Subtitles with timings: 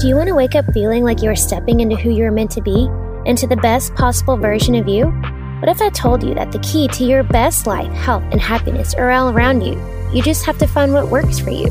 [0.00, 2.30] Do you want to wake up feeling like you are stepping into who you are
[2.30, 2.88] meant to be,
[3.26, 5.08] into the best possible version of you?
[5.60, 8.94] What if I told you that the key to your best life, health, and happiness
[8.94, 9.78] are all around you?
[10.10, 11.70] You just have to find what works for you.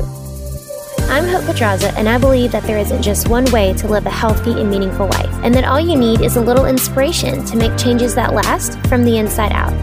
[1.08, 4.10] I'm Hope Pedraza, and I believe that there isn't just one way to live a
[4.10, 7.76] healthy and meaningful life, and that all you need is a little inspiration to make
[7.76, 9.74] changes that last from the inside out.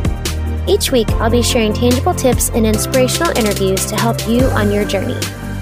[0.69, 4.85] Each week, I'll be sharing tangible tips and inspirational interviews to help you on your
[4.85, 5.19] journey.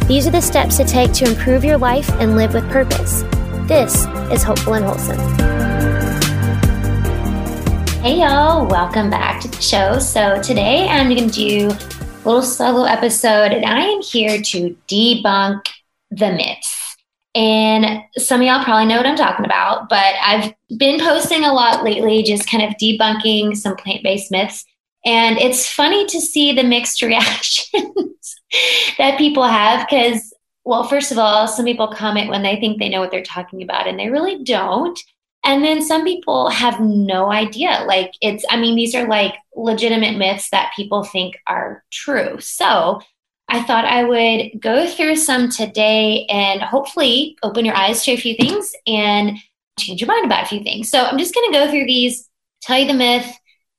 [0.07, 3.23] These are the steps to take to improve your life and live with purpose.
[3.67, 5.17] This is Hopeful and Wholesome.
[8.03, 9.97] Hey, y'all, welcome back to the show.
[9.97, 14.77] So, today I'm going to do a little solo episode, and I am here to
[14.87, 15.69] debunk
[16.11, 16.97] the myths.
[17.33, 21.51] And some of y'all probably know what I'm talking about, but I've been posting a
[21.51, 24.65] lot lately, just kind of debunking some plant based myths.
[25.05, 28.35] And it's funny to see the mixed reactions
[28.97, 32.89] that people have because, well, first of all, some people comment when they think they
[32.89, 34.99] know what they're talking about and they really don't.
[35.45, 37.83] And then some people have no idea.
[37.87, 42.39] Like it's, I mean, these are like legitimate myths that people think are true.
[42.39, 42.99] So
[43.47, 48.17] I thought I would go through some today and hopefully open your eyes to a
[48.17, 49.37] few things and
[49.77, 50.89] change your mind about a few things.
[50.89, 52.27] So I'm just going to go through these,
[52.63, 53.31] tell you the myth,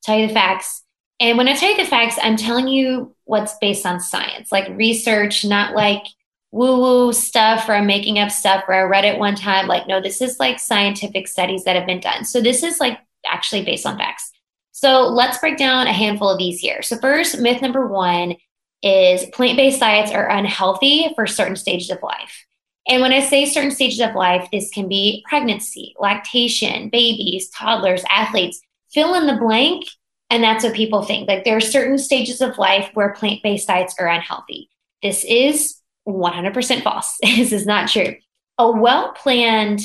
[0.05, 0.85] tell you the facts,
[1.21, 4.69] and when I tell you the facts, I'm telling you what's based on science, like
[4.77, 6.05] research, not like
[6.53, 9.67] woo woo stuff or I'm making up stuff or I read it one time.
[9.67, 12.25] Like, no, this is like scientific studies that have been done.
[12.25, 14.31] So this is like actually based on facts.
[14.73, 16.83] So let's break down a handful of these here.
[16.83, 18.37] So, first, myth number one
[18.83, 22.45] is plant based diets are unhealthy for certain stages of life.
[22.87, 28.05] And when I say certain stages of life, this can be pregnancy, lactation, babies, toddlers,
[28.11, 28.61] athletes.
[28.93, 29.87] Fill in the blank
[30.31, 31.29] and that's what people think.
[31.29, 34.71] Like there are certain stages of life where plant based diets are unhealthy.
[35.03, 35.77] This is
[36.09, 37.17] 100% false.
[37.23, 38.15] this is not true.
[38.59, 39.81] A well planned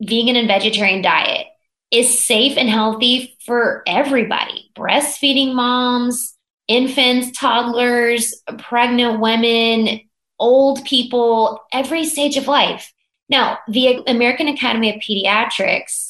[0.00, 1.46] vegan and vegetarian diet
[1.90, 6.36] is safe and healthy for everybody breastfeeding moms,
[6.68, 10.00] infants, toddlers, pregnant women,
[10.38, 12.92] old people, every stage of life.
[13.28, 16.01] Now, the American Academy of Pediatrics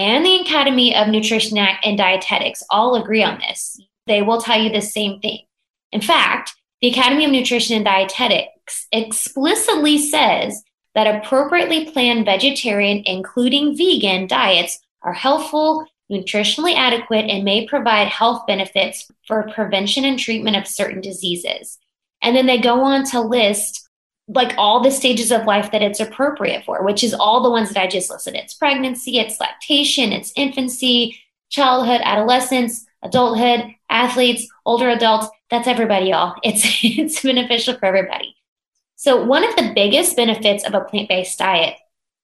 [0.00, 3.78] and the Academy of Nutrition and Dietetics all agree on this.
[4.06, 5.40] They will tell you the same thing.
[5.92, 10.62] In fact, the Academy of Nutrition and Dietetics explicitly says
[10.94, 18.46] that appropriately planned vegetarian, including vegan, diets are helpful, nutritionally adequate, and may provide health
[18.46, 21.76] benefits for prevention and treatment of certain diseases.
[22.22, 23.86] And then they go on to list
[24.32, 27.70] like all the stages of life that it's appropriate for, which is all the ones
[27.70, 28.34] that I just listed.
[28.34, 35.26] It's pregnancy, it's lactation, it's infancy, childhood, adolescence, adulthood, athletes, older adults.
[35.50, 36.36] That's everybody, y'all.
[36.44, 38.36] It's it's beneficial for everybody.
[38.96, 41.74] So one of the biggest benefits of a plant-based diet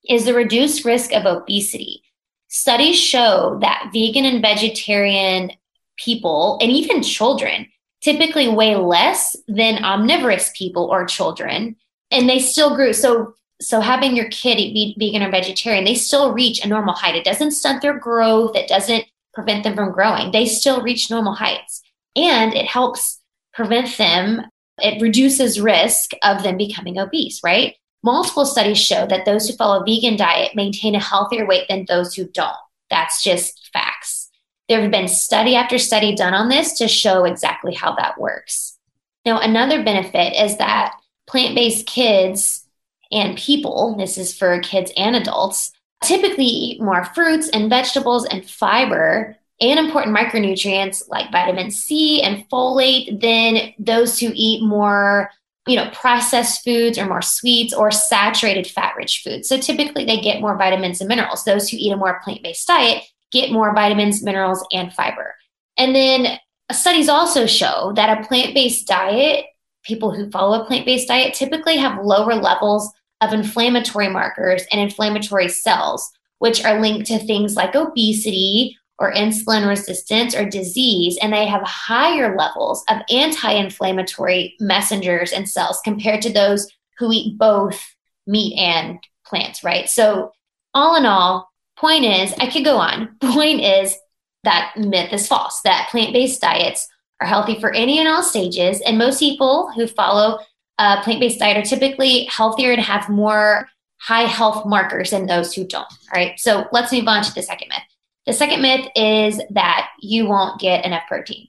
[0.08, 2.02] is the reduced risk of obesity.
[2.48, 5.50] Studies show that vegan and vegetarian
[5.96, 7.66] people and even children
[8.02, 11.74] typically weigh less than omnivorous people or children
[12.10, 12.92] and they still grew.
[12.92, 17.14] So so having your kid eat vegan or vegetarian, they still reach a normal height.
[17.14, 18.54] It doesn't stunt their growth.
[18.54, 20.30] It doesn't prevent them from growing.
[20.30, 21.82] They still reach normal heights,
[22.14, 23.20] and it helps
[23.54, 24.42] prevent them.
[24.78, 27.40] It reduces risk of them becoming obese.
[27.42, 27.76] Right?
[28.02, 31.86] Multiple studies show that those who follow a vegan diet maintain a healthier weight than
[31.88, 32.54] those who don't.
[32.90, 34.30] That's just facts.
[34.68, 38.78] There have been study after study done on this to show exactly how that works.
[39.24, 40.94] Now, another benefit is that
[41.26, 42.66] plant based kids
[43.12, 45.72] and people, this is for kids and adults,
[46.02, 52.48] typically eat more fruits and vegetables and fiber and important micronutrients like vitamin C and
[52.50, 55.30] folate than those who eat more
[55.66, 59.48] you know processed foods or more sweets or saturated fat rich foods.
[59.48, 61.44] So typically they get more vitamins and minerals.
[61.44, 65.34] Those who eat a more plant-based diet get more vitamins minerals and fiber.
[65.76, 66.38] And then
[66.72, 69.46] studies also show that a plant-based diet
[69.86, 74.80] people who follow a plant based diet typically have lower levels of inflammatory markers and
[74.80, 81.18] inflammatory cells, which are linked to things like obesity or insulin resistance or disease.
[81.20, 87.12] And they have higher levels of anti inflammatory messengers and cells compared to those who
[87.12, 87.80] eat both
[88.26, 89.88] meat and plants, right?
[89.88, 90.32] So,
[90.74, 93.16] all in all, point is, I could go on.
[93.20, 93.96] Point is
[94.44, 96.88] that myth is false, that plant based diets
[97.20, 98.80] are healthy for any and all stages.
[98.82, 100.38] And most people who follow
[100.78, 103.68] a plant based diet are typically healthier and have more
[103.98, 105.84] high health markers than those who don't.
[105.84, 106.38] All right.
[106.38, 107.82] So let's move on to the second myth.
[108.26, 111.48] The second myth is that you won't get enough protein,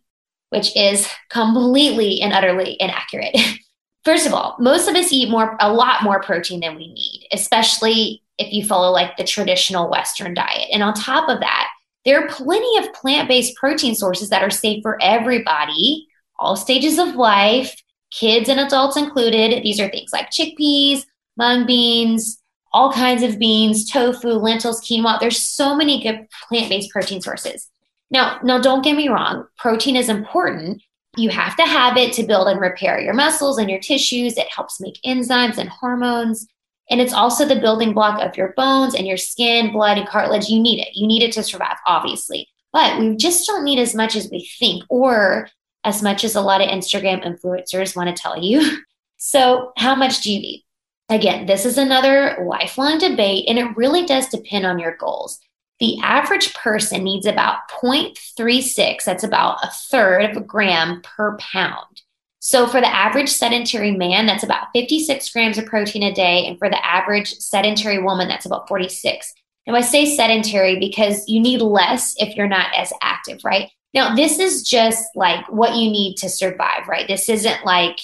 [0.49, 3.35] which is completely and utterly inaccurate.
[4.05, 7.27] First of all, most of us eat more, a lot more protein than we need,
[7.33, 10.69] especially if you follow like the traditional Western diet.
[10.71, 11.67] And on top of that,
[12.07, 16.07] there are plenty of plant based protein sources that are safe for everybody,
[16.39, 17.75] all stages of life,
[18.11, 19.61] kids and adults included.
[19.61, 21.03] These are things like chickpeas,
[21.35, 25.19] mung beans, all kinds of beans, tofu, lentils, quinoa.
[25.19, 27.69] There's so many good plant based protein sources.
[28.09, 30.81] Now, now don't get me wrong, protein is important.
[31.17, 34.37] You have to have it to build and repair your muscles and your tissues.
[34.37, 36.47] It helps make enzymes and hormones.
[36.89, 40.47] And it's also the building block of your bones and your skin, blood, and cartilage.
[40.47, 40.95] You need it.
[40.95, 42.47] You need it to survive, obviously.
[42.71, 45.49] But we just don't need as much as we think or
[45.83, 48.77] as much as a lot of Instagram influencers want to tell you.
[49.19, 50.63] So, how much do you need?
[51.09, 55.39] Again, this is another lifelong debate, and it really does depend on your goals.
[55.79, 62.03] The average person needs about 0.36, that's about a third of a gram per pound.
[62.47, 66.45] So for the average sedentary man, that's about 56 grams of protein a day.
[66.47, 69.33] And for the average sedentary woman, that's about 46.
[69.67, 73.69] Now I say sedentary because you need less if you're not as active, right?
[73.93, 77.05] Now, this is just like what you need to survive, right?
[77.05, 77.99] This isn't like,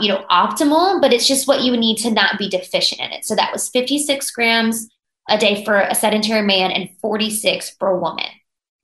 [0.00, 3.24] you know, optimal, but it's just what you need to not be deficient in it.
[3.24, 4.88] So that was 56 grams
[5.30, 8.26] a day for a sedentary man and 46 for a woman.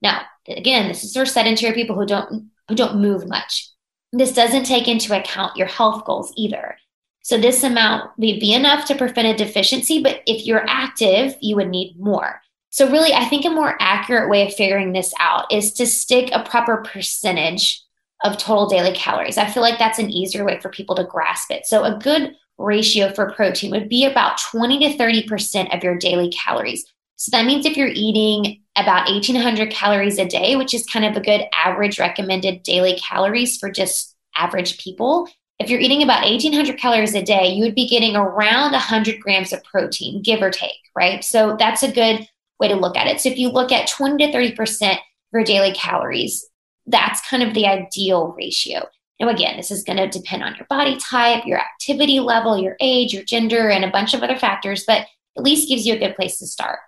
[0.01, 3.70] Now, again, this is for sedentary people who don't who don't move much.
[4.13, 6.77] This doesn't take into account your health goals either.
[7.23, 11.55] So this amount may be enough to prevent a deficiency, but if you're active, you
[11.55, 12.41] would need more.
[12.71, 16.29] So really, I think a more accurate way of figuring this out is to stick
[16.31, 17.83] a proper percentage
[18.23, 19.37] of total daily calories.
[19.37, 21.65] I feel like that's an easier way for people to grasp it.
[21.65, 26.31] So a good ratio for protein would be about 20 to 30% of your daily
[26.31, 26.85] calories.
[27.15, 31.15] So that means if you're eating about 1800 calories a day, which is kind of
[31.15, 35.27] a good average recommended daily calories for just average people,
[35.61, 39.53] if you're eating about 1800 calories a day, you would be getting around 100 grams
[39.53, 41.23] of protein, give or take, right?
[41.23, 42.27] So that's a good
[42.59, 43.21] way to look at it.
[43.21, 44.97] So if you look at 20 to 30% of
[45.31, 46.47] your daily calories,
[46.87, 48.87] that's kind of the ideal ratio.
[49.19, 52.75] Now, again, this is going to depend on your body type, your activity level, your
[52.81, 55.05] age, your gender, and a bunch of other factors, but
[55.37, 56.79] at least gives you a good place to start.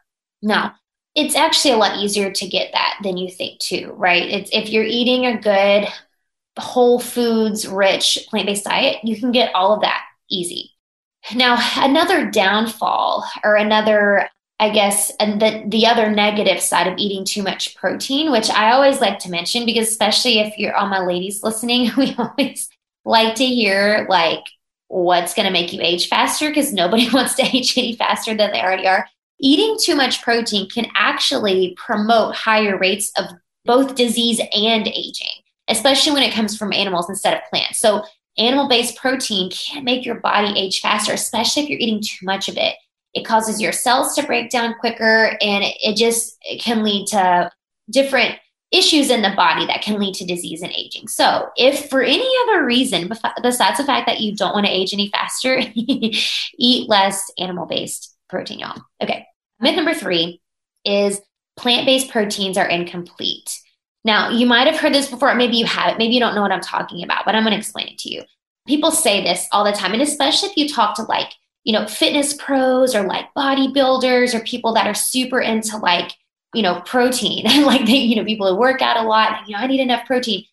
[0.42, 0.74] Now,
[1.16, 4.24] it's actually a lot easier to get that than you think too, right?
[4.24, 5.88] It's if you're eating a good
[6.58, 10.72] whole foods rich plant-based diet, you can get all of that easy.
[11.36, 14.30] Now, another downfall or another
[14.60, 18.72] I guess, and the, the other negative side of eating too much protein, which I
[18.72, 22.70] always like to mention because, especially if you're all my ladies listening, we always
[23.04, 24.44] like to hear like
[24.88, 28.52] what's going to make you age faster because nobody wants to age any faster than
[28.52, 29.06] they already are
[29.44, 33.26] eating too much protein can actually promote higher rates of
[33.66, 37.78] both disease and aging, especially when it comes from animals instead of plants.
[37.78, 38.04] So,
[38.38, 42.48] animal based protein can make your body age faster, especially if you're eating too much
[42.48, 42.76] of it.
[43.14, 47.52] It causes your cells to break down quicker, and it just it can lead to
[47.92, 48.40] different
[48.72, 51.10] issues in the body that can lead to disease and aging.
[51.10, 53.12] So, if for any other reason
[53.42, 58.16] besides the fact that you don't want to age any faster, eat less animal based
[58.30, 58.82] protein, y'all.
[59.02, 59.28] Okay.
[59.64, 60.42] Myth number three
[60.84, 61.22] is
[61.56, 63.62] plant based proteins are incomplete.
[64.04, 65.34] Now, you might have heard this before.
[65.36, 65.98] Maybe you haven't.
[65.98, 68.10] Maybe you don't know what I'm talking about, but I'm going to explain it to
[68.10, 68.24] you.
[68.68, 69.94] People say this all the time.
[69.94, 71.32] And especially if you talk to like,
[71.64, 76.12] you know, fitness pros or like bodybuilders or people that are super into like,
[76.54, 79.60] you know, protein, like they, you know, people who work out a lot, you know,
[79.60, 80.44] I need enough protein.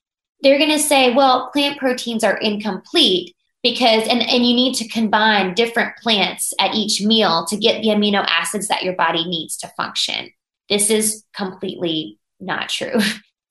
[0.42, 4.88] They're going to say, well, plant proteins are incomplete because and, and you need to
[4.88, 9.56] combine different plants at each meal to get the amino acids that your body needs
[9.58, 10.30] to function.
[10.68, 12.98] This is completely not true.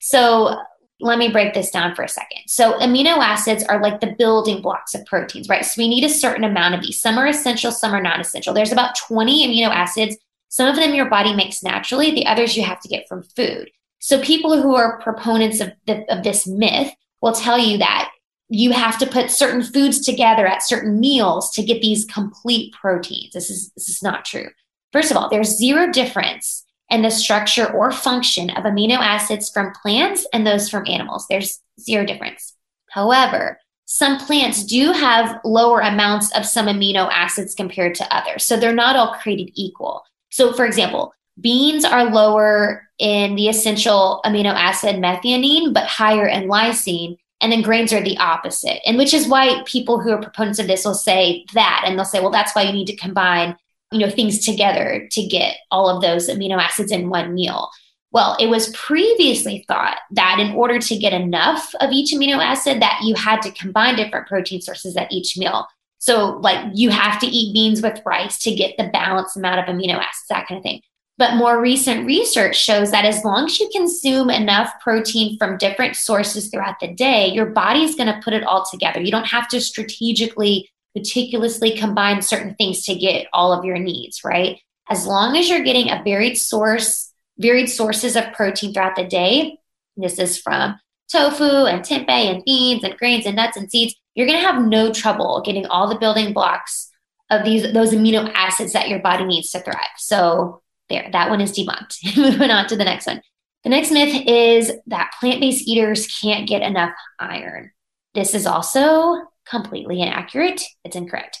[0.02, 0.58] So
[1.00, 2.40] let me break this down for a second.
[2.46, 5.64] So amino acids are like the building blocks of proteins right?
[5.64, 7.00] So we need a certain amount of these.
[7.00, 8.54] Some are essential some are not essential.
[8.54, 10.16] There's about 20 amino acids.
[10.48, 12.10] Some of them your body makes naturally.
[12.12, 13.70] The others you have to get from food.
[13.98, 18.10] So people who are proponents of, the, of this myth will tell you that
[18.50, 23.32] you have to put certain foods together at certain meals to get these complete proteins.
[23.32, 24.48] This is this is not true.
[24.92, 29.72] First of all, there's zero difference in the structure or function of amino acids from
[29.80, 31.26] plants and those from animals.
[31.30, 32.56] There's zero difference.
[32.90, 38.44] However, some plants do have lower amounts of some amino acids compared to others.
[38.44, 40.02] So they're not all created equal.
[40.30, 46.48] So, for example, beans are lower in the essential amino acid methionine, but higher in
[46.48, 47.16] lysine.
[47.40, 48.86] And then grains are the opposite.
[48.86, 51.84] And which is why people who are proponents of this will say that.
[51.84, 53.56] And they'll say, well, that's why you need to combine,
[53.92, 57.70] you know, things together to get all of those amino acids in one meal.
[58.12, 62.82] Well, it was previously thought that in order to get enough of each amino acid,
[62.82, 65.66] that you had to combine different protein sources at each meal.
[65.98, 69.66] So, like, you have to eat beans with rice to get the balanced amount of
[69.74, 70.80] amino acids, that kind of thing.
[71.20, 75.94] But more recent research shows that as long as you consume enough protein from different
[75.94, 79.02] sources throughout the day, your body is going to put it all together.
[79.02, 84.24] You don't have to strategically, meticulously combine certain things to get all of your needs,
[84.24, 84.60] right?
[84.88, 89.58] As long as you're getting a varied source, varied sources of protein throughout the day,
[89.98, 90.80] this is from
[91.12, 94.64] tofu and tempeh and beans and grains and nuts and seeds, you're going to have
[94.64, 96.88] no trouble getting all the building blocks
[97.28, 99.76] of these those amino acids that your body needs to thrive.
[99.98, 102.16] So there, that one is debunked.
[102.16, 103.22] Moving on to the next one.
[103.64, 107.70] The next myth is that plant based eaters can't get enough iron.
[108.14, 110.62] This is also completely inaccurate.
[110.84, 111.40] It's incorrect.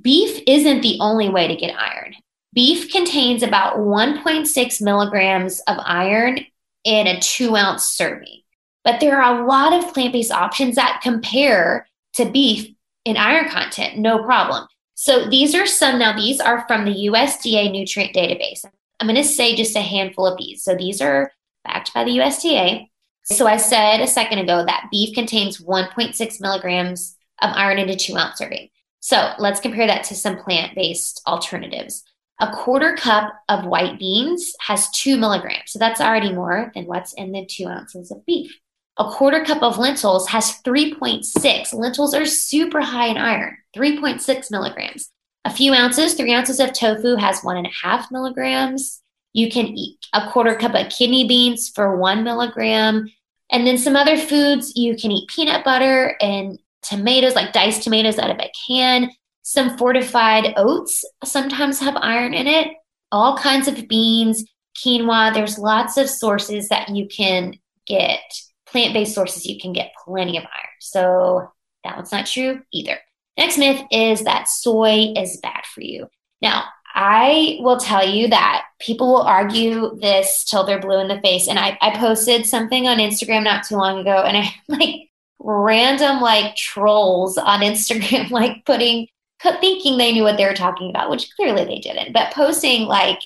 [0.00, 2.14] Beef isn't the only way to get iron.
[2.52, 6.40] Beef contains about 1.6 milligrams of iron
[6.84, 8.40] in a two ounce serving.
[8.84, 12.74] But there are a lot of plant based options that compare to beef
[13.04, 14.66] in iron content, no problem.
[14.94, 18.64] So these are some, now these are from the USDA nutrient database.
[19.00, 20.62] I'm going to say just a handful of these.
[20.62, 21.30] So these are
[21.64, 22.88] backed by the USDA.
[23.24, 27.96] So I said a second ago that beef contains 1.6 milligrams of iron in a
[27.96, 28.68] two ounce serving.
[29.00, 32.04] So let's compare that to some plant based alternatives.
[32.40, 35.72] A quarter cup of white beans has two milligrams.
[35.72, 38.58] So that's already more than what's in the two ounces of beef.
[38.98, 41.74] A quarter cup of lentils has 3.6.
[41.74, 45.10] Lentils are super high in iron, 3.6 milligrams.
[45.46, 49.00] A few ounces, three ounces of tofu has one and a half milligrams.
[49.32, 53.08] You can eat a quarter cup of kidney beans for one milligram.
[53.52, 58.18] And then some other foods, you can eat peanut butter and tomatoes, like diced tomatoes
[58.18, 59.08] out of a can.
[59.42, 62.72] Some fortified oats sometimes have iron in it.
[63.12, 64.44] All kinds of beans,
[64.76, 65.32] quinoa.
[65.32, 67.54] There's lots of sources that you can
[67.86, 68.18] get,
[68.66, 70.66] plant based sources, you can get plenty of iron.
[70.80, 71.52] So
[71.84, 72.98] that one's not true either.
[73.36, 76.08] Next myth is that soy is bad for you.
[76.40, 76.64] Now,
[76.94, 81.46] I will tell you that people will argue this till they're blue in the face.
[81.46, 86.20] And I, I posted something on Instagram not too long ago, and I like random
[86.20, 89.08] like trolls on Instagram, like putting,
[89.42, 93.20] thinking they knew what they were talking about, which clearly they didn't, but posting like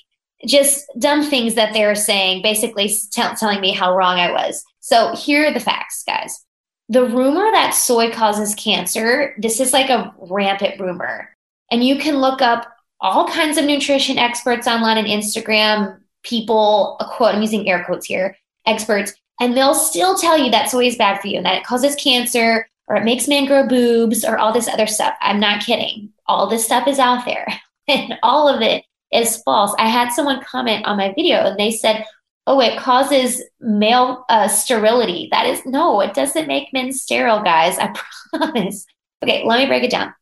[0.45, 4.65] just dumb things that they were saying, basically t- telling me how wrong I was.
[4.81, 6.45] So here are the facts, guys
[6.91, 11.31] the rumor that soy causes cancer, this is like a rampant rumor.
[11.71, 12.67] And you can look up
[13.01, 18.07] all kinds of nutrition experts online and Instagram, people, a quote, I'm using air quotes
[18.07, 21.59] here, experts, and they'll still tell you that soy is bad for you and that
[21.59, 25.15] it causes cancer or it makes men grow boobs or all this other stuff.
[25.21, 26.11] I'm not kidding.
[26.27, 27.47] All this stuff is out there
[27.89, 29.73] and all of it is false.
[29.79, 32.05] I had someone comment on my video and they said,
[32.51, 35.29] oh, it causes male uh, sterility.
[35.31, 37.79] That is, no, it doesn't make men sterile, guys.
[37.79, 37.95] I
[38.35, 38.87] promise.
[39.23, 40.13] Okay, let me break it down.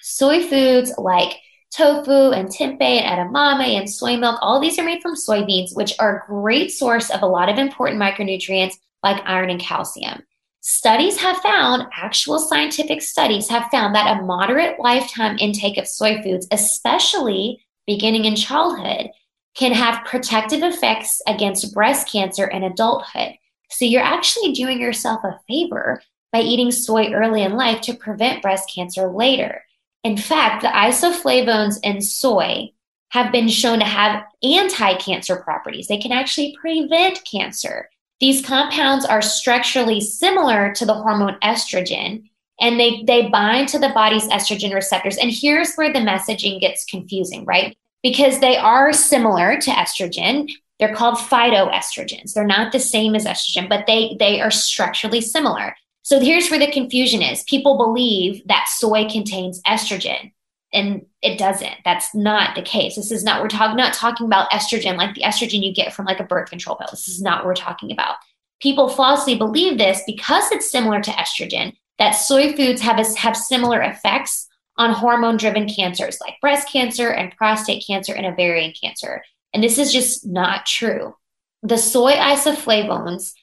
[0.00, 1.36] Soy foods like
[1.70, 5.92] tofu and tempeh and edamame and soy milk, all these are made from soybeans, which
[5.98, 10.22] are a great source of a lot of important micronutrients like iron and calcium.
[10.62, 16.22] Studies have found, actual scientific studies have found that a moderate lifetime intake of soy
[16.22, 19.10] foods, especially beginning in childhood,
[19.56, 23.34] can have protective effects against breast cancer in adulthood.
[23.70, 26.02] So you're actually doing yourself a favor
[26.32, 29.64] by eating soy early in life to prevent breast cancer later.
[30.04, 32.70] In fact, the isoflavones in soy
[33.10, 35.88] have been shown to have anti cancer properties.
[35.88, 37.90] They can actually prevent cancer.
[38.20, 42.28] These compounds are structurally similar to the hormone estrogen
[42.60, 45.16] and they, they bind to the body's estrogen receptors.
[45.16, 47.76] And here's where the messaging gets confusing, right?
[48.02, 50.50] Because they are similar to estrogen.
[50.78, 52.32] They're called phytoestrogens.
[52.32, 55.74] They're not the same as estrogen, but they they are structurally similar.
[56.02, 57.44] So here's where the confusion is.
[57.44, 60.32] People believe that soy contains estrogen
[60.72, 61.76] and it doesn't.
[61.84, 62.96] That's not the case.
[62.96, 66.06] This is not we're talking not talking about estrogen like the estrogen you get from
[66.06, 66.88] like a birth control pill.
[66.90, 68.16] This is not what we're talking about.
[68.60, 73.36] People falsely believe this because it's similar to estrogen that soy foods have a, have
[73.36, 74.48] similar effects
[74.80, 79.22] on hormone driven cancers like breast cancer and prostate cancer and ovarian cancer.
[79.52, 81.14] And this is just not true.
[81.62, 83.34] The soy isoflavones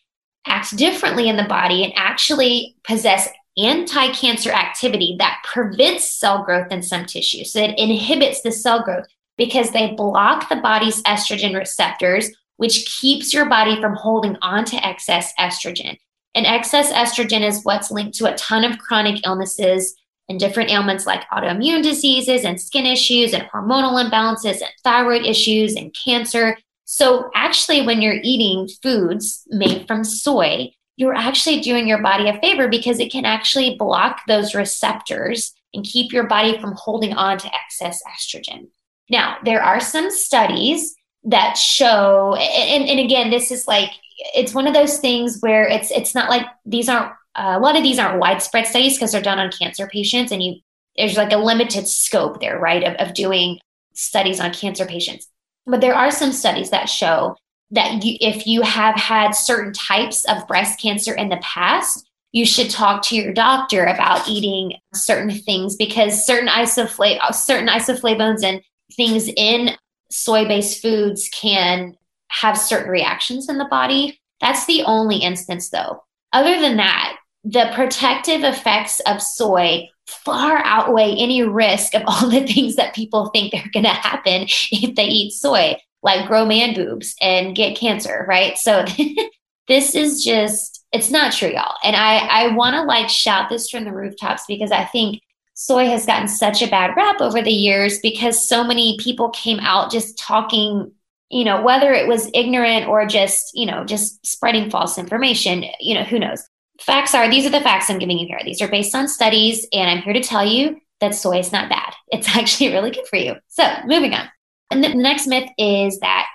[0.47, 6.71] act differently in the body and actually possess anti cancer activity that prevents cell growth
[6.71, 7.43] in some tissue.
[7.43, 9.05] So it inhibits the cell growth
[9.37, 14.83] because they block the body's estrogen receptors, which keeps your body from holding on to
[14.83, 15.99] excess estrogen.
[16.33, 19.95] And excess estrogen is what's linked to a ton of chronic illnesses
[20.29, 25.75] and different ailments like autoimmune diseases and skin issues and hormonal imbalances and thyroid issues
[25.75, 26.57] and cancer.
[26.85, 32.39] So, actually, when you're eating foods made from soy, you're actually doing your body a
[32.39, 37.37] favor because it can actually block those receptors and keep your body from holding on
[37.37, 38.67] to excess estrogen.
[39.09, 43.91] Now, there are some studies that show, and, and again, this is like,
[44.33, 47.77] it's one of those things where it's it's not like these aren't Uh, a lot
[47.77, 50.55] of these aren't widespread studies because they're done on cancer patients and you
[50.97, 53.59] there's like a limited scope there right of, of doing
[53.93, 55.27] studies on cancer patients
[55.67, 57.35] but there are some studies that show
[57.71, 62.45] that you, if you have had certain types of breast cancer in the past, you
[62.45, 68.61] should talk to your doctor about eating certain things because certain isoflav certain isoflavones and
[68.95, 69.71] things in
[70.09, 71.95] soy-based foods can
[72.29, 74.19] have certain reactions in the body.
[74.39, 76.03] That's the only instance though.
[76.31, 82.45] Other than that, the protective effects of soy far outweigh any risk of all the
[82.45, 86.73] things that people think they're going to happen if they eat soy like grow man
[86.73, 88.57] boobs and get cancer, right?
[88.57, 88.85] So
[89.67, 91.75] this is just it's not true, y'all.
[91.83, 95.21] And I I want to like shout this from the rooftops because I think
[95.53, 99.59] soy has gotten such a bad rap over the years because so many people came
[99.59, 100.91] out just talking
[101.29, 105.95] you know whether it was ignorant or just you know just spreading false information you
[105.95, 106.47] know who knows
[106.81, 109.65] facts are these are the facts i'm giving you here these are based on studies
[109.73, 113.07] and i'm here to tell you that soy is not bad it's actually really good
[113.07, 114.27] for you so moving on
[114.71, 116.27] and the next myth is that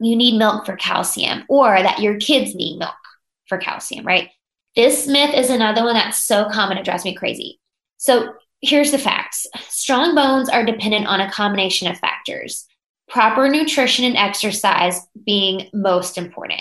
[0.00, 2.94] you need milk for calcium or that your kids need milk
[3.48, 4.30] for calcium, right?
[4.76, 7.58] This myth is another one that's so common, it drives me crazy.
[7.96, 12.66] So here's the facts strong bones are dependent on a combination of factors,
[13.08, 16.60] proper nutrition and exercise being most important.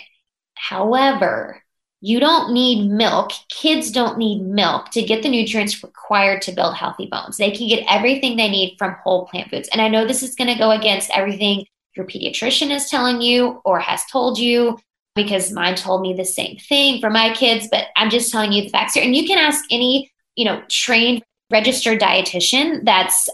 [0.55, 1.61] However,
[2.01, 3.31] you don't need milk.
[3.49, 7.37] Kids don't need milk to get the nutrients required to build healthy bones.
[7.37, 9.69] They can get everything they need from whole plant foods.
[9.69, 13.61] And I know this is going to go against everything your pediatrician is telling you
[13.65, 14.77] or has told you
[15.15, 18.63] because mine told me the same thing for my kids, but I'm just telling you
[18.63, 19.03] the facts here.
[19.03, 23.27] And you can ask any, you know, trained registered dietitian that's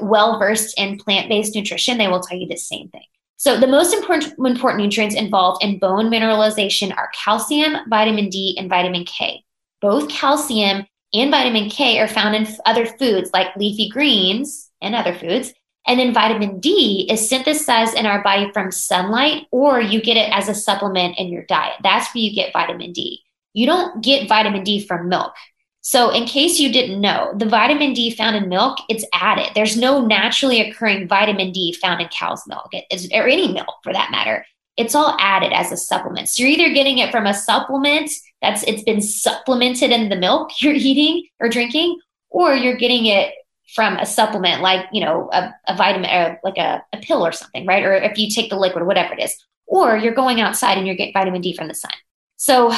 [0.00, 3.04] well versed in plant-based nutrition, they will tell you the same thing.
[3.38, 8.68] So the most important, important nutrients involved in bone mineralization are calcium, vitamin D, and
[8.68, 9.44] vitamin K.
[9.80, 10.84] Both calcium
[11.14, 15.54] and vitamin K are found in other foods like leafy greens and other foods.
[15.86, 20.30] And then vitamin D is synthesized in our body from sunlight, or you get it
[20.32, 21.76] as a supplement in your diet.
[21.82, 23.22] That's where you get vitamin D.
[23.54, 25.34] You don't get vitamin D from milk.
[25.80, 29.52] So, in case you didn't know, the vitamin D found in milk, it's added.
[29.54, 32.70] There's no naturally occurring vitamin D found in cow's milk
[33.14, 34.44] or any milk for that matter.
[34.76, 36.28] It's all added as a supplement.
[36.28, 38.10] So you're either getting it from a supplement
[38.42, 41.98] that's it's been supplemented in the milk you're eating or drinking,
[42.30, 43.34] or you're getting it
[43.74, 47.32] from a supplement like you know a, a vitamin or like a, a pill or
[47.32, 47.84] something, right?
[47.84, 49.36] Or if you take the liquid, whatever it is,
[49.66, 51.92] or you're going outside and you're getting vitamin D from the sun.
[52.36, 52.70] So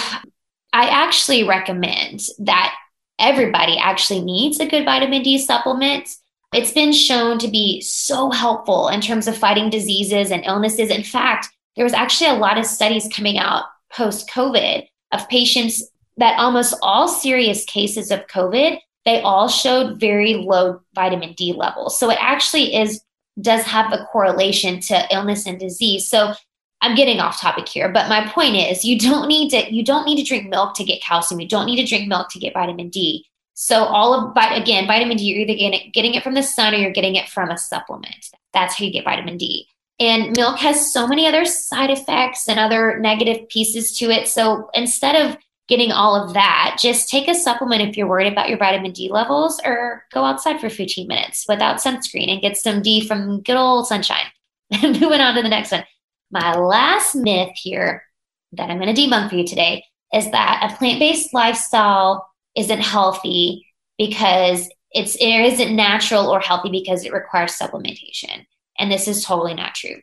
[0.73, 2.75] I actually recommend that
[3.21, 6.09] everybody actually needs a good vitamin D supplement.
[6.53, 10.91] It's been shown to be so helpful in terms of fighting diseases and illnesses.
[10.91, 15.85] In fact, there was actually a lot of studies coming out post COVID of patients
[16.17, 21.99] that almost all serious cases of COVID, they all showed very low vitamin D levels.
[21.99, 23.01] So it actually is
[23.41, 26.09] does have a correlation to illness and disease.
[26.09, 26.35] So
[26.83, 30.07] I'm getting off topic here, but my point is you don't need to you don't
[30.07, 31.41] need to drink milk to get calcium.
[31.41, 33.27] You don't need to drink milk to get vitamin D.
[33.55, 36.75] So all of but again, vitamin D, you're either getting getting it from the sun
[36.75, 38.31] or you're getting it from a supplement.
[38.55, 39.69] That's how you get vitamin D.
[39.99, 44.29] And milk has so many other side effects and other negative pieces to it.
[44.29, 45.37] So instead of
[45.69, 49.11] getting all of that, just take a supplement if you're worried about your vitamin D
[49.11, 53.57] levels or go outside for 15 minutes without sunscreen and get some D from good
[53.57, 54.25] old sunshine.
[54.83, 55.85] Moving on to the next one.
[56.31, 58.05] My last myth here
[58.53, 62.81] that I'm going to debunk for you today is that a plant based lifestyle isn't
[62.81, 63.67] healthy
[63.99, 68.45] because it's it isn't natural or healthy because it requires supplementation.
[68.79, 69.97] And this is totally not true.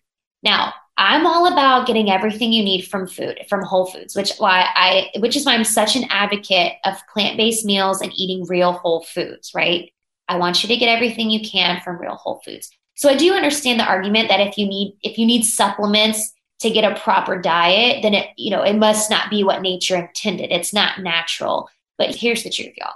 [0.44, 4.66] Now, I'm all about getting everything you need from food, from whole foods, which why
[4.74, 9.04] I which is why I'm such an advocate of plant-based meals and eating real whole
[9.04, 9.92] foods, right?
[10.28, 12.70] I want you to get everything you can from real whole foods.
[12.98, 16.72] So I do understand the argument that if you need if you need supplements to
[16.72, 20.52] get a proper diet, then it you know it must not be what nature intended.
[20.52, 21.70] It's not natural.
[21.98, 22.94] But here's the truth, y'all.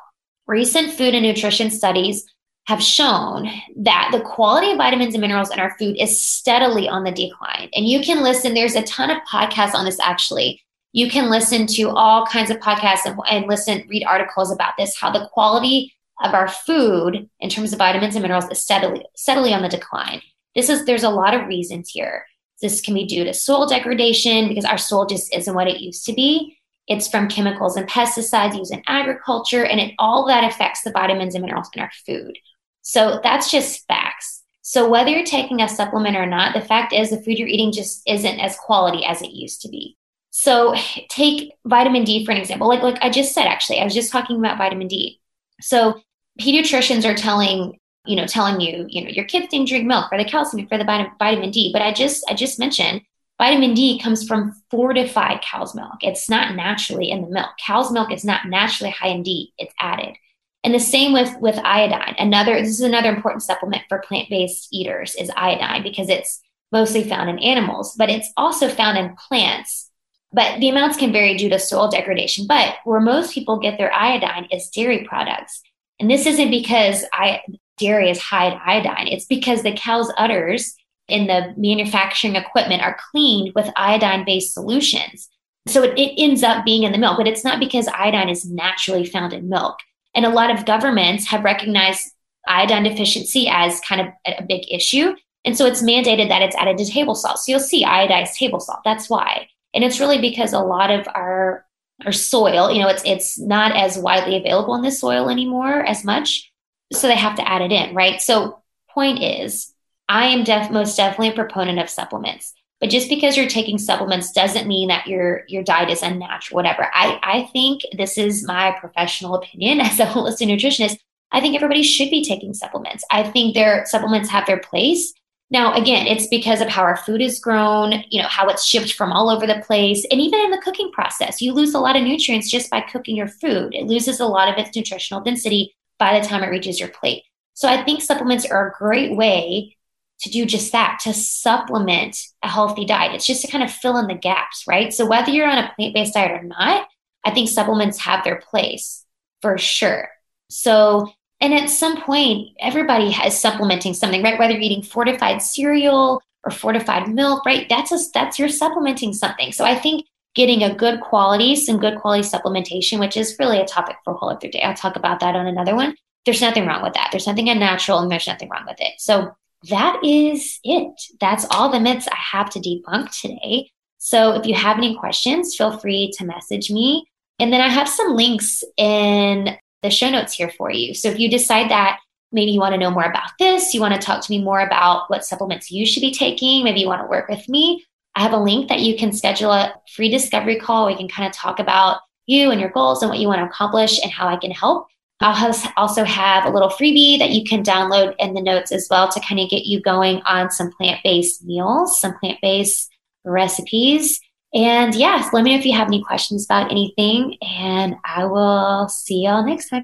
[0.48, 2.26] Recent food and nutrition studies
[2.68, 7.04] have shown that the quality of vitamins and minerals in our food is steadily on
[7.04, 7.70] the decline.
[7.74, 10.62] And you can listen, there's a ton of podcasts on this actually.
[10.94, 14.98] You can listen to all kinds of podcasts and, and listen, read articles about this,
[14.98, 19.54] how the quality of our food in terms of vitamins and minerals is steadily steadily
[19.54, 20.22] on the decline.
[20.56, 22.26] This is there's a lot of reasons here.
[22.62, 26.06] This can be due to soil degradation because our soil just isn't what it used
[26.06, 26.58] to be.
[26.88, 31.36] It's from chemicals and pesticides used in agriculture, and it all that affects the vitamins
[31.36, 32.38] and minerals in our food.
[32.82, 34.44] So that's just facts.
[34.62, 37.72] So whether you're taking a supplement or not, the fact is the food you're eating
[37.72, 39.98] just isn't as quality as it used to be.
[40.32, 40.76] So
[41.10, 42.68] take vitamin D for an example.
[42.68, 45.20] Like like I just said actually, I was just talking about vitamin D.
[45.62, 46.02] So
[46.39, 50.17] pediatricians are telling you know telling you you know your kids didn't drink milk for
[50.17, 51.72] the calcium for the vitamin D.
[51.72, 53.02] But I just I just mentioned
[53.39, 55.98] vitamin D comes from fortified cow's milk.
[56.02, 57.50] It's not naturally in the milk.
[57.65, 59.54] Cow's milk is not naturally high in D.
[59.58, 60.15] It's added.
[60.63, 62.15] And the same with with iodine.
[62.17, 66.41] Another this is another important supplement for plant-based eaters is iodine because it's
[66.72, 69.89] mostly found in animals, but it's also found in plants.
[70.34, 72.48] But the amounts can vary due to soil degradation.
[72.48, 75.62] But where most people get their iodine is dairy products.
[76.02, 77.42] And this isn't because I,
[77.78, 79.08] dairy is high in iodine.
[79.08, 80.76] It's because the cow's udders
[81.08, 85.30] in the manufacturing equipment are cleaned with iodine based solutions.
[85.68, 88.50] So it, it ends up being in the milk, but it's not because iodine is
[88.50, 89.78] naturally found in milk.
[90.16, 92.12] And a lot of governments have recognized
[92.48, 95.14] iodine deficiency as kind of a big issue.
[95.46, 97.38] And so it's mandated that it's added to table salt.
[97.38, 98.80] So you'll see iodized table salt.
[98.84, 99.48] That's why.
[99.76, 101.64] And it's really because a lot of our
[102.06, 106.04] our soil, you know, it's it's not as widely available in the soil anymore as
[106.04, 106.52] much.
[106.94, 108.22] So they have to add it in, right?
[108.22, 109.74] So point is,
[110.10, 112.54] I am def- most definitely a proponent of supplements.
[112.82, 116.88] But just because you're taking supplements doesn't mean that your your diet is unnatural, whatever.
[116.94, 120.98] I, I think this is my professional opinion as a holistic nutritionist.
[121.32, 123.06] I think everybody should be taking supplements.
[123.10, 125.14] I think their supplements have their place.
[125.52, 128.94] Now, again, it's because of how our food is grown, you know, how it's shipped
[128.94, 130.06] from all over the place.
[130.10, 133.18] And even in the cooking process, you lose a lot of nutrients just by cooking
[133.18, 133.76] your food.
[133.76, 137.24] It loses a lot of its nutritional density by the time it reaches your plate.
[137.54, 139.76] So I think supplements are a great way
[140.22, 143.14] to do just that, to supplement a healthy diet.
[143.14, 144.94] It's just to kind of fill in the gaps, right?
[144.94, 146.88] So whether you're on a plant based diet or not,
[147.26, 149.06] I think supplements have their place
[149.42, 150.10] for sure.
[150.50, 151.12] So,
[151.42, 154.38] and at some point, everybody has supplementing something, right?
[154.38, 157.68] Whether you're eating fortified cereal or fortified milk, right?
[157.68, 159.52] That's a, that's you're supplementing something.
[159.52, 163.66] So I think getting a good quality, some good quality supplementation, which is really a
[163.66, 164.62] topic for a whole other day.
[164.62, 165.96] I'll talk about that on another one.
[166.26, 167.10] There's nothing wrong with that.
[167.12, 168.94] There's nothing unnatural and there's nothing wrong with it.
[169.00, 169.32] So
[169.70, 170.94] that is it.
[171.20, 173.72] That's all the myths I have to debunk today.
[173.98, 177.06] So if you have any questions, feel free to message me.
[177.40, 180.94] And then I have some links in the show notes here for you.
[180.94, 182.00] So if you decide that
[182.32, 184.62] maybe you want to know more about this, you want to talk to me more
[184.62, 188.22] about what supplements you should be taking, maybe you want to work with me, I
[188.22, 190.88] have a link that you can schedule a free discovery call.
[190.88, 193.46] We can kind of talk about you and your goals and what you want to
[193.46, 194.88] accomplish and how I can help.
[195.22, 199.08] I'll also have a little freebie that you can download in the notes as well
[199.10, 202.91] to kind of get you going on some plant based meals, some plant based
[203.24, 204.20] recipes.
[204.54, 208.90] And yes, let me know if you have any questions about anything, and I will
[208.90, 209.84] see y'all next time.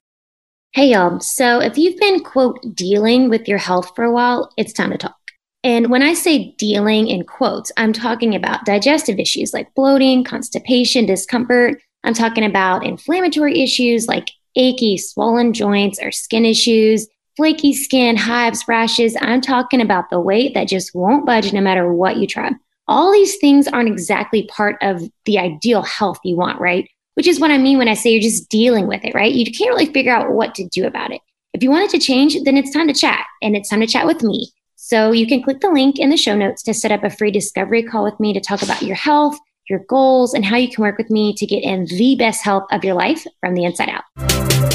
[0.73, 1.19] Hey, y'all.
[1.21, 4.97] So if you've been, quote, dealing with your health for a while, it's time to
[4.97, 5.15] talk.
[5.63, 11.05] And when I say dealing in quotes, I'm talking about digestive issues like bloating, constipation,
[11.05, 11.81] discomfort.
[12.03, 18.65] I'm talking about inflammatory issues like achy, swollen joints or skin issues, flaky skin, hives,
[18.67, 19.17] rashes.
[19.19, 22.51] I'm talking about the weight that just won't budge no matter what you try.
[22.89, 26.89] All these things aren't exactly part of the ideal health you want, right?
[27.15, 29.33] Which is what I mean when I say you're just dealing with it, right?
[29.33, 31.19] You can't really figure out what to do about it.
[31.53, 33.87] If you want it to change, then it's time to chat and it's time to
[33.87, 34.51] chat with me.
[34.75, 37.31] So you can click the link in the show notes to set up a free
[37.31, 39.37] discovery call with me to talk about your health,
[39.69, 42.67] your goals, and how you can work with me to get in the best health
[42.71, 44.03] of your life from the inside out.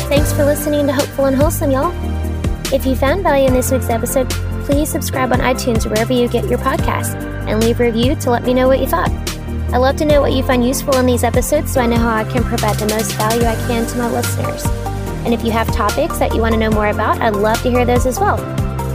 [0.09, 1.93] Thanks for listening to Hopeful and Wholesome, y'all.
[2.75, 4.31] If you found value in this week's episode,
[4.65, 7.15] please subscribe on iTunes wherever you get your podcasts
[7.47, 9.11] and leave a review to let me know what you thought.
[9.73, 12.15] I love to know what you find useful in these episodes so I know how
[12.15, 14.65] I can provide the most value I can to my listeners.
[15.25, 17.71] And if you have topics that you want to know more about, I'd love to
[17.71, 18.39] hear those as well.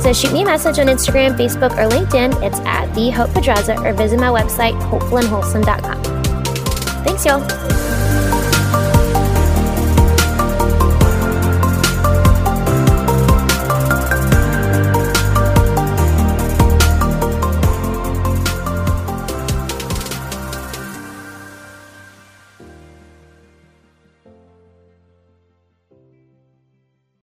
[0.01, 2.43] So shoot me a message on Instagram, Facebook, or LinkedIn.
[2.43, 6.03] It's at the Hope Pedraza or visit my website, hopefulandwholesome.com.
[7.03, 7.86] Thanks, y'all.